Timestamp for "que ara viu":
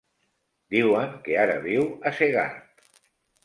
1.29-1.87